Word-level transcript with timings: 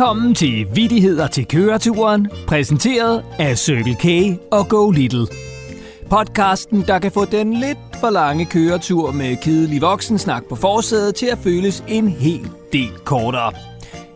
Velkommen 0.00 0.34
til 0.34 0.66
Vittigheder 0.74 1.26
til 1.26 1.46
køreturen, 1.46 2.28
præsenteret 2.46 3.24
af 3.38 3.58
Circle 3.58 3.94
K 3.94 4.38
og 4.52 4.68
Go 4.68 4.90
Little. 4.90 5.26
Podcasten, 6.10 6.84
der 6.86 6.98
kan 6.98 7.12
få 7.12 7.24
den 7.24 7.54
lidt 7.54 7.78
for 8.00 8.10
lange 8.10 8.46
køretur 8.46 9.12
med 9.12 9.36
kedelig 9.36 9.80
voksensnak 9.80 10.44
på 10.48 10.56
forsædet 10.56 11.14
til 11.14 11.26
at 11.26 11.38
føles 11.38 11.84
en 11.88 12.08
hel 12.08 12.50
del 12.72 12.90
kortere. 13.04 13.52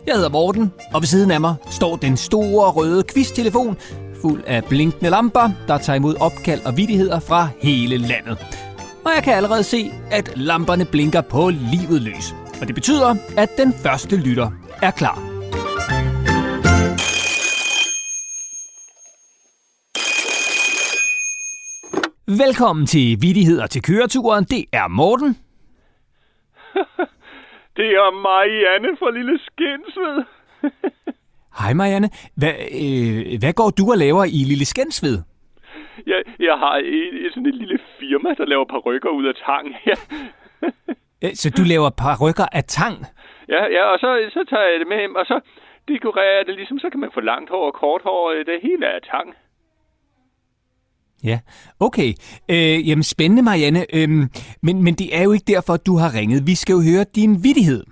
Jeg 0.07 0.15
hedder 0.15 0.29
Morten, 0.29 0.73
og 0.93 1.01
ved 1.01 1.07
siden 1.07 1.31
af 1.31 1.41
mig 1.41 1.55
står 1.69 1.95
den 1.95 2.17
store 2.17 2.71
røde 2.71 3.03
quiztelefon 3.13 3.77
fuld 4.21 4.43
af 4.47 4.63
blinkende 4.63 5.09
lamper, 5.09 5.49
der 5.67 5.77
tager 5.77 5.97
imod 5.97 6.15
opkald 6.19 6.61
og 6.65 6.77
vittigheder 6.77 7.19
fra 7.19 7.47
hele 7.61 7.97
landet. 7.97 8.37
Og 9.05 9.11
jeg 9.15 9.23
kan 9.23 9.33
allerede 9.33 9.63
se, 9.63 9.91
at 10.11 10.31
lamperne 10.35 10.85
blinker 10.85 11.21
på 11.21 11.49
livet 11.49 12.01
løs. 12.01 12.35
Og 12.61 12.67
det 12.67 12.75
betyder, 12.75 13.15
at 13.37 13.49
den 13.57 13.73
første 13.73 14.15
lytter 14.15 14.49
er 14.81 14.91
klar. 14.91 15.34
Velkommen 22.27 22.85
til 22.85 23.17
Vittigheder 23.21 23.67
til 23.67 23.81
køreturen. 23.81 24.43
Det 24.43 24.65
er 24.73 24.87
Morten. 24.87 25.31
Det 27.77 27.85
er 28.01 28.11
Marianne 28.27 28.97
fra 28.99 29.11
Lille 29.11 29.39
Skinsved. 29.47 30.17
Hej 31.59 31.73
Marianne. 31.73 32.09
Hvad, 32.37 32.53
øh, 32.83 33.39
hvad 33.39 33.53
går 33.53 33.69
du 33.79 33.91
og 33.91 33.97
laver 33.97 34.23
i 34.23 34.41
Lille 34.51 34.65
Skensved? 34.65 35.17
Jeg, 36.07 36.21
jeg 36.39 36.55
har 36.63 36.75
et, 36.83 37.31
sådan 37.33 37.45
et 37.45 37.55
lille 37.55 37.79
firma, 37.99 38.29
der 38.37 38.45
laver 38.45 38.65
parrykker 38.65 39.09
ud 39.09 39.25
af 39.25 39.33
tang. 39.45 39.67
Ja, 39.89 39.95
Øh, 41.23 41.29
Så 41.33 41.49
du 41.57 41.63
laver 41.73 41.89
parrykker 41.89 42.45
af 42.51 42.63
tang? 42.63 42.97
ja, 43.49 43.63
ja 43.77 43.83
og 43.93 43.99
så, 43.99 44.09
så 44.33 44.41
tager 44.49 44.63
jeg 44.71 44.79
det 44.79 44.87
med 44.87 44.97
hjem, 44.99 45.15
og 45.15 45.25
så 45.25 45.39
dekorerer 45.87 46.35
jeg 46.37 46.45
det 46.47 46.55
ligesom, 46.55 46.79
så 46.79 46.89
kan 46.89 46.99
man 46.99 47.09
få 47.13 47.21
langt 47.21 47.49
hår 47.49 47.65
og 47.65 47.73
kort 47.73 48.01
hår. 48.03 48.31
øh, 48.31 48.45
Det 48.45 48.59
hele 48.61 48.85
er 48.85 48.99
tang. 48.99 49.27
Ja, 51.23 51.39
okay. 51.79 52.13
Øh, 52.49 52.89
jamen 52.89 53.03
spændende 53.03 53.43
Marianne. 53.43 53.85
Øhm, 53.95 54.29
men, 54.61 54.83
men 54.83 54.93
det 54.93 55.17
er 55.17 55.23
jo 55.23 55.31
ikke 55.31 55.53
derfor, 55.53 55.77
du 55.77 55.97
har 55.97 56.13
ringet. 56.19 56.47
Vi 56.47 56.55
skal 56.55 56.73
jo 56.73 56.81
høre 56.91 57.03
din 57.15 57.43
vittighed. 57.43 57.83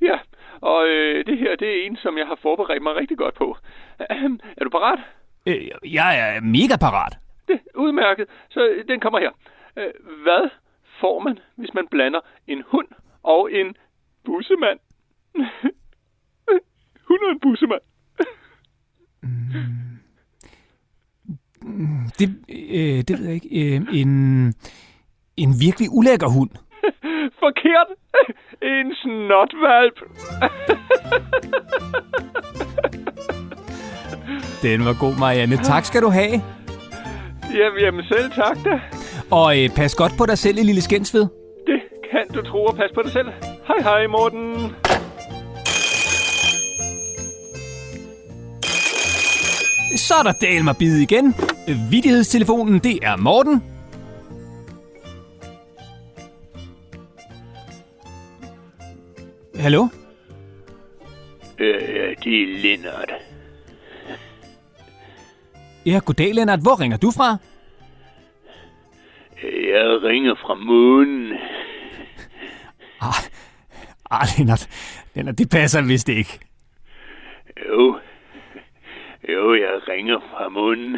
Ja, 0.00 0.18
og 0.60 0.86
øh, 0.88 1.26
det 1.26 1.38
her, 1.38 1.56
det 1.56 1.68
er 1.68 1.86
en, 1.86 1.96
som 1.96 2.18
jeg 2.18 2.26
har 2.26 2.38
forberedt 2.42 2.82
mig 2.82 2.96
rigtig 2.96 3.18
godt 3.18 3.34
på. 3.34 3.56
Er 4.58 4.64
du 4.64 4.70
parat? 4.70 4.98
Øh, 5.46 5.68
jeg 5.84 6.36
er 6.36 6.40
mega 6.40 6.76
parat. 6.76 7.18
Det 7.48 7.54
er 7.74 7.78
udmærket. 7.78 8.26
Så 8.50 8.68
øh, 8.68 8.84
den 8.88 9.00
kommer 9.00 9.18
her. 9.18 9.30
Øh, 9.76 9.92
Hvad 10.22 10.50
får 11.00 11.20
man, 11.20 11.38
hvis 11.56 11.74
man 11.74 11.86
blander 11.90 12.20
en 12.46 12.62
hund 12.66 12.88
og 13.22 13.52
en 13.52 13.74
bussemand? 14.24 14.78
hund 17.08 17.20
og 17.26 17.30
en 17.32 17.40
bussemand. 17.40 17.80
Det, 22.20 22.28
øh, 22.70 22.98
det 23.08 23.18
ved 23.18 23.26
jeg 23.26 23.34
ikke. 23.34 23.48
Øh, 23.74 23.80
en, 23.92 24.10
en 25.36 25.50
virkelig 25.60 25.88
ulækker 25.92 26.28
hund. 26.28 26.50
Forkert. 27.42 27.86
En 28.62 28.94
snotvalp. 28.94 29.98
Den 34.62 34.84
var 34.84 35.00
god, 35.00 35.18
Marianne. 35.18 35.56
Tak 35.56 35.84
skal 35.84 36.02
du 36.02 36.08
have. 36.08 36.42
Jamen, 37.54 37.80
jamen 37.80 38.04
selv 38.04 38.30
tak 38.30 38.56
da. 38.64 38.80
Og 39.30 39.64
øh, 39.64 39.70
pas 39.76 39.94
godt 39.94 40.12
på 40.18 40.26
dig 40.26 40.38
selv 40.38 40.64
Lille 40.64 40.80
Skensved. 40.80 41.26
Det 41.66 41.80
kan 42.10 42.28
du 42.34 42.42
tro 42.42 42.64
og 42.64 42.76
pas 42.76 42.90
på 42.94 43.02
dig 43.02 43.12
selv. 43.12 43.28
Hej 43.66 43.78
hej, 43.82 44.06
Morten. 44.06 44.74
Så 49.96 50.14
er 50.18 50.22
der 50.22 50.32
dal 50.40 50.64
mig 50.64 50.76
bid 50.78 50.96
igen. 50.96 51.34
Vittighedstelefonen, 51.66 52.78
det 52.78 52.98
er 53.02 53.16
Morten. 53.16 53.62
Hallo? 59.60 59.88
Øh, 61.58 62.16
det 62.24 62.42
er 62.42 62.46
Lennart. 62.62 63.12
Ja, 65.86 66.00
goddag, 66.04 66.34
Lennart. 66.34 66.60
Hvor 66.60 66.80
ringer 66.80 66.96
du 66.96 67.10
fra? 67.10 67.36
Jeg 69.42 70.02
ringer 70.02 70.34
fra 70.34 70.54
månen. 70.54 71.32
Ah, 73.02 73.14
ah 74.10 74.26
Lennart. 74.38 74.68
Lennart, 75.14 75.38
det 75.38 75.50
passer 75.50 75.82
vist 75.82 76.08
ikke. 76.08 76.38
Jo. 77.68 77.98
Jo, 79.28 79.54
jeg 79.54 79.88
ringer 79.88 80.20
fra 80.30 80.48
månen. 80.48 80.96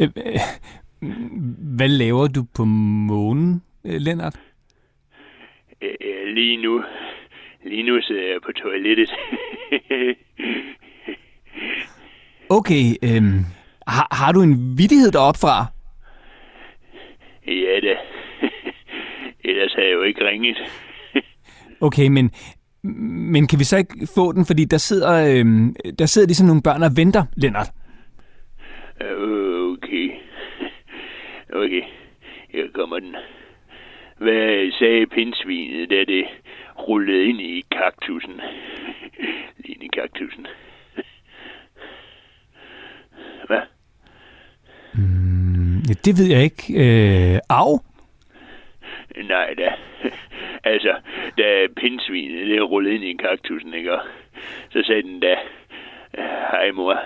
Øh, 0.00 0.08
øh, 0.16 0.40
hvad 1.76 1.88
laver 1.88 2.26
du 2.28 2.44
på 2.56 2.64
månen, 2.64 3.62
øh, 3.84 4.00
Lennart? 4.00 4.40
Øh, 5.82 6.34
lige 6.34 6.62
nu. 6.62 6.84
Lige 7.64 7.82
nu 7.82 8.00
sidder 8.02 8.22
jeg 8.22 8.40
på 8.46 8.52
toilettet. 8.52 9.10
Okay, 12.48 12.84
øhm, 13.04 13.44
har, 13.86 14.08
har 14.12 14.32
du 14.32 14.42
en 14.42 14.78
vittighed 14.78 15.12
deroppe 15.12 15.40
fra? 15.40 15.66
ja 17.46 17.80
da. 17.82 17.96
Ellers 19.44 19.72
havde 19.74 19.88
jeg 19.88 19.94
jo 19.94 20.02
ikke 20.02 20.28
ringet. 20.28 20.56
Okay, 21.80 22.08
men, 22.08 22.30
men 23.32 23.46
kan 23.46 23.58
vi 23.58 23.64
så 23.64 23.76
ikke 23.76 24.08
få 24.14 24.32
den, 24.32 24.46
fordi 24.46 24.64
der 24.64 24.76
sidder, 24.78 25.38
øhm, 25.38 25.74
der 25.98 26.06
sidder 26.06 26.28
ligesom 26.28 26.46
nogle 26.46 26.62
børn 26.62 26.82
og 26.82 26.96
venter, 26.96 27.24
Lennart. 27.36 27.70
Øh. 29.00 29.43
Okay. 31.54 31.82
Her 32.48 32.68
kommer 32.74 32.98
den. 32.98 33.16
Hvad 34.18 34.72
sagde 34.78 35.06
pindsvinet, 35.06 35.90
da 35.90 36.04
det 36.04 36.26
rullede 36.88 37.24
ind 37.24 37.40
i 37.40 37.64
kaktusen? 37.70 38.40
Lige 39.58 39.74
ind 39.74 39.82
i 39.82 39.88
kaktusen. 39.94 40.46
Hvad? 43.48 43.60
Ja, 45.88 45.94
det 46.04 46.18
ved 46.18 46.26
jeg 46.30 46.42
ikke. 46.42 46.62
Øh, 46.82 47.40
au? 47.50 47.78
Nej 49.28 49.54
da. 49.54 49.74
Altså, 50.66 50.94
da 51.38 51.66
pindsvinet 51.76 52.46
det 52.46 52.70
rullede 52.70 52.94
ind 52.94 53.04
i 53.04 53.16
kaktusen, 53.22 53.74
ikke? 53.74 53.98
Så 54.70 54.82
sagde 54.86 55.02
den 55.02 55.20
da, 55.20 55.36
hej 56.50 56.70
mor. 56.70 57.00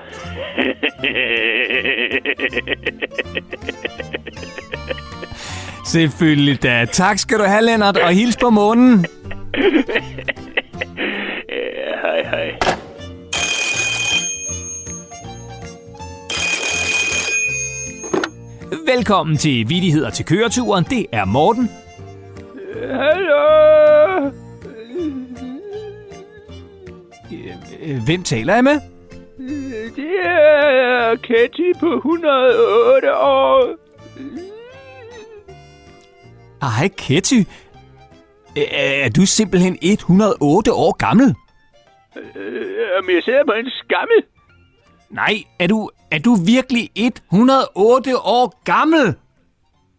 Selvfølgelig 5.92 6.62
da. 6.62 6.84
Tak 6.92 7.18
skal 7.18 7.38
du 7.38 7.44
have, 7.44 7.64
Lennart, 7.64 7.96
og 7.96 8.10
hils 8.10 8.36
på 8.36 8.50
månen. 8.50 9.06
Ja, 11.48 12.00
hej 12.02 12.22
hej. 12.30 12.58
Velkommen 18.86 19.36
til 19.36 19.68
Vittigheder 19.68 20.10
til 20.10 20.24
køreturen. 20.24 20.84
Det 20.84 21.06
er 21.12 21.24
Morten. 21.24 21.70
Hallo? 22.90 24.30
Øh, 27.82 27.96
Hvem 28.06 28.22
taler 28.22 28.54
jeg 28.54 28.64
med? 28.64 28.80
Det 29.96 30.20
er 30.24 31.16
Katie 31.16 31.74
på 31.80 31.96
108 31.96 33.16
år. 33.16 33.87
Hej, 36.62 36.88
Ketty. 36.98 37.40
Øh, 38.58 38.64
Er 39.04 39.10
du 39.16 39.26
simpelthen 39.26 39.78
108 39.82 40.72
år 40.72 40.92
gammel? 41.06 41.34
Øh, 42.16 43.04
Men 43.04 43.14
jeg 43.14 43.22
sidder 43.22 43.44
på 43.44 43.52
en 43.52 43.70
skammel. 43.70 44.20
Nej, 45.10 45.34
er 45.58 45.66
du, 45.66 45.90
er 46.10 46.18
du 46.18 46.32
virkelig 46.46 46.90
108 46.96 48.16
år 48.18 48.62
gammel? 48.64 49.06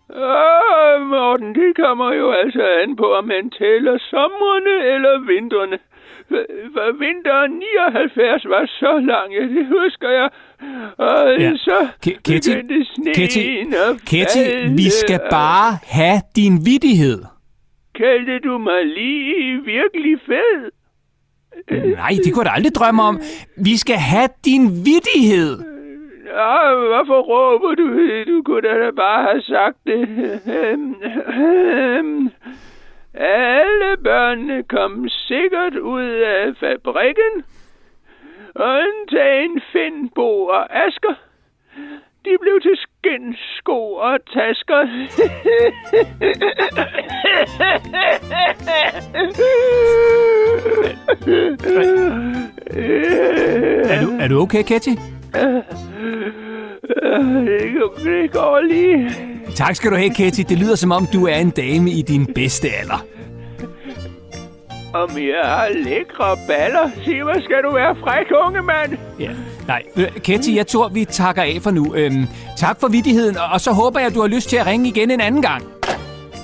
Åh, 0.10 1.02
Morten, 1.14 1.56
det 1.56 1.76
kommer 1.84 2.14
jo 2.14 2.32
altså 2.32 2.64
an 2.84 2.96
på, 2.96 3.14
om 3.20 3.24
man 3.24 3.50
tæller 3.60 3.98
somrene 4.12 4.76
eller 4.94 5.14
vintrene. 5.32 5.78
For- 6.74 6.92
vinteren 7.00 7.52
79 7.52 8.46
var 8.50 8.66
så 8.66 8.92
lang, 9.12 9.34
ja, 9.38 9.42
det 9.56 9.66
husker 9.68 10.10
jeg. 10.10 10.30
Og 10.98 11.40
Ja. 11.40 11.52
så 11.58 11.88
Ketty, 12.04 12.50
begyndte 12.50 12.86
sneen 12.94 13.16
Ketty, 13.16 13.40
at 13.40 13.96
Ketty, 14.10 14.44
vi 14.82 14.90
skal 14.90 15.20
og- 15.24 15.28
bare 15.32 15.78
have 15.84 16.22
din 16.36 16.54
vittighed. 16.66 17.20
Kaldte 17.96 18.40
du 18.40 18.58
mig 18.58 18.86
lige 18.86 19.64
virkelig 19.66 20.20
fed? 20.26 20.72
Nej, 21.96 22.12
det 22.24 22.34
kunne 22.34 22.44
jeg 22.44 22.52
da 22.52 22.56
aldrig 22.56 22.76
drømme 22.76 23.04
om. 23.04 23.20
Vi 23.58 23.78
skal 23.78 23.96
have 23.96 24.30
din 24.46 24.64
vittighed. 24.90 25.52
Ja, 26.40 26.74
hvorfor 26.92 27.20
råber 27.22 27.76
du? 27.76 27.86
Du 28.32 28.44
kunne 28.44 28.62
da 28.62 28.92
bare 28.92 29.24
have 29.24 29.42
sagt 29.42 29.78
det. 29.86 30.00
Alle 33.14 33.98
børnene 34.04 34.64
kom 34.64 35.10
sikkert 35.10 35.76
ud 35.76 36.10
af 36.10 36.56
fabrikken, 36.60 37.44
Undtagen 38.56 39.62
Finn, 39.72 40.10
Bo 40.16 40.46
og 40.46 40.86
Asker. 40.88 41.14
De 42.26 42.38
blev 42.42 42.62
til 42.62 42.78
skin, 42.78 43.36
sko 43.58 43.94
og 43.94 44.18
tasker. 44.34 44.80
Er 53.90 54.02
du, 54.02 54.18
er 54.20 54.28
du 54.28 54.40
okay, 54.40 54.64
Ketty? 54.64 54.90
Det 58.04 58.32
går 58.34 58.62
lige. 58.62 59.39
Tak 59.56 59.76
skal 59.76 59.92
du 59.92 59.96
have, 59.96 60.10
Ketty. 60.14 60.42
Det 60.50 60.58
lyder 60.58 60.76
som 60.76 60.92
om, 60.92 61.06
du 61.14 61.28
er 61.28 61.36
en 61.36 61.50
dame 61.50 61.92
i 61.92 62.02
din 62.02 62.26
bedste 62.36 62.70
alder. 62.70 63.06
Om 64.94 65.10
jeg 65.18 65.42
har 65.46 65.70
lækre 65.84 66.38
baller. 66.48 66.90
Sig, 67.06 67.24
hvad 67.24 67.42
skal 67.44 67.56
du 67.64 67.74
være 67.74 67.96
fræk, 67.96 68.26
unge 68.48 68.62
mand? 68.62 68.98
Ja. 69.20 69.30
Nej, 69.68 69.82
øh, 69.98 70.08
Ketty, 70.24 70.50
jeg 70.56 70.68
tror, 70.68 70.88
vi 70.90 71.06
takker 71.06 71.42
af 71.42 71.58
for 71.62 71.72
nu. 71.72 71.96
Øhm, 71.96 72.28
tak 72.58 72.80
for 72.80 72.88
vidtigheden, 72.88 73.38
og- 73.54 73.62
så 73.62 73.72
håber 73.72 74.00
jeg, 74.00 74.16
du 74.16 74.22
har 74.22 74.28
lyst 74.28 74.50
til 74.50 74.58
at 74.58 74.66
ringe 74.66 74.90
igen 74.90 75.12
en 75.12 75.22
anden 75.22 75.42
gang. 75.42 75.64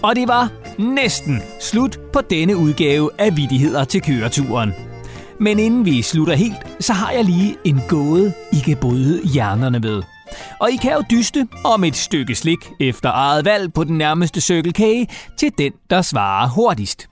Og 0.03 0.15
det 0.15 0.27
var 0.27 0.49
næsten 0.79 1.41
slut 1.61 1.99
på 2.13 2.21
denne 2.29 2.57
udgave 2.57 3.09
af 3.19 3.37
Vittigheder 3.37 3.83
til 3.83 4.01
køreturen. 4.01 4.73
Men 5.39 5.59
inden 5.59 5.85
vi 5.85 6.01
slutter 6.01 6.33
helt, 6.33 6.55
så 6.79 6.93
har 6.93 7.11
jeg 7.11 7.23
lige 7.23 7.55
en 7.63 7.81
gåde, 7.89 8.33
I 8.53 8.55
kan 8.65 8.77
bryde 8.77 9.21
hjernerne 9.33 9.83
ved. 9.83 10.01
Og 10.59 10.71
I 10.71 10.75
kan 10.75 10.93
jo 10.93 11.03
dyste 11.11 11.47
om 11.63 11.83
et 11.83 11.95
stykke 11.95 12.35
slik 12.35 12.59
efter 12.79 13.11
eget 13.11 13.45
valg 13.45 13.73
på 13.73 13.83
den 13.83 13.97
nærmeste 13.97 14.41
Circle 14.41 14.73
K 14.73 15.09
til 15.37 15.51
den, 15.57 15.71
der 15.89 16.01
svarer 16.01 16.49
hurtigst. 16.49 17.07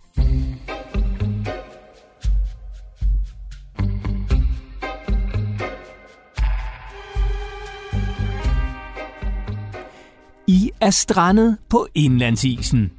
I 10.48 10.72
er 10.82 10.90
strandet 10.90 11.58
på 11.70 11.88
indlandsisen. 11.96 12.92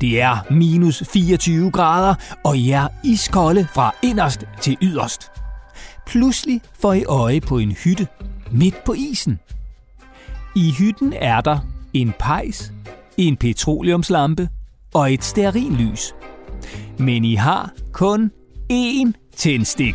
Det 0.00 0.20
er 0.20 0.52
minus 0.52 1.02
24 1.12 1.70
grader, 1.70 2.14
og 2.44 2.56
I 2.56 2.70
er 2.70 2.88
iskolde 3.04 3.66
fra 3.74 3.94
inderst 4.02 4.44
til 4.60 4.76
yderst. 4.82 5.30
Pludselig 6.06 6.60
får 6.80 6.92
I 6.92 7.04
øje 7.04 7.40
på 7.40 7.58
en 7.58 7.72
hytte 7.72 8.06
midt 8.52 8.84
på 8.84 8.92
isen. 8.92 9.38
I 10.56 10.72
hytten 10.78 11.12
er 11.12 11.40
der 11.40 11.58
en 11.92 12.12
pejs, 12.18 12.72
en 13.16 13.36
petroleumslampe 13.36 14.48
og 14.94 15.12
et 15.12 15.24
stearinlys. 15.24 16.14
Men 16.98 17.24
I 17.24 17.34
har 17.34 17.72
kun 17.92 18.30
én 18.72 19.12
tændstik. 19.36 19.94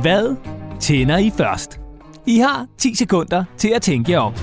Hvad 0.00 0.36
tænder 0.80 1.18
I 1.18 1.30
først? 1.30 1.80
I 2.26 2.38
har 2.38 2.66
10 2.78 2.94
sekunder 2.94 3.44
til 3.58 3.68
at 3.68 3.82
tænke 3.82 4.12
jer 4.12 4.18
om. 4.18 4.34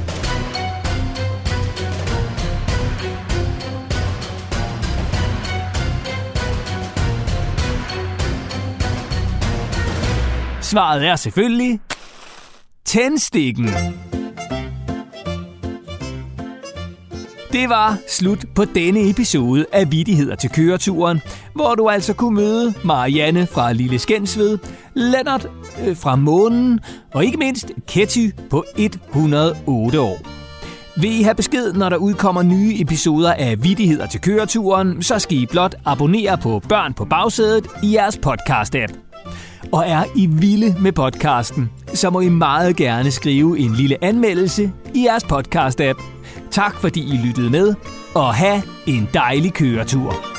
Svaret 10.62 11.08
er 11.08 11.16
selvfølgelig 11.16 11.80
tændstikken. 12.86 13.70
Det 17.54 17.70
var 17.70 17.98
slut 18.08 18.46
på 18.56 18.66
denne 18.66 19.10
episode 19.10 19.66
af 19.72 19.92
Vittigheder 19.92 20.36
til 20.36 20.50
køreturen, 20.50 21.22
hvor 21.56 21.76
du 21.76 21.90
altså 21.90 22.14
kunne 22.14 22.36
møde 22.36 22.74
Marianne 22.84 23.48
fra 23.48 23.74
Lille 23.74 24.00
Skensved, 24.00 24.58
Lennart 24.94 25.48
øh, 25.88 25.98
fra 25.98 26.16
Månen 26.16 26.80
og 27.14 27.26
ikke 27.26 27.38
mindst 27.38 27.72
Ketty 27.88 28.28
på 28.50 28.66
108 28.78 30.00
år. 30.00 30.18
Vil 31.02 31.20
I 31.20 31.24
have 31.24 31.36
besked, 31.36 31.74
når 31.74 31.90
der 31.90 31.98
udkommer 31.98 32.42
nye 32.42 32.74
episoder 32.80 33.34
af 33.34 33.64
Vittigheder 33.64 34.06
til 34.06 34.22
køreturen, 34.22 35.04
så 35.04 35.20
skal 35.20 35.38
I 35.38 35.46
blot 35.46 35.76
abonnere 35.86 36.38
på 36.38 36.62
Børn 36.70 36.94
på 36.94 37.06
bagsædet 37.06 37.68
i 37.84 37.94
jeres 37.94 38.20
podcast-app. 38.26 38.94
Og 39.72 39.84
er 39.88 40.04
I 40.16 40.26
vilde 40.26 40.76
med 40.80 40.92
podcasten, 40.92 41.72
så 41.94 42.10
må 42.10 42.20
I 42.20 42.30
meget 42.30 42.76
gerne 42.76 43.12
skrive 43.12 43.60
en 43.60 43.74
lille 43.74 44.04
anmeldelse 44.04 44.72
i 44.94 45.04
jeres 45.06 45.24
podcast-app. 45.24 46.23
Tak 46.54 46.76
fordi 46.82 47.14
I 47.14 47.18
lyttede 47.18 47.50
med, 47.50 47.76
og 48.16 48.34
have 48.36 48.62
en 48.88 49.10
dejlig 49.14 49.54
køretur. 49.54 50.33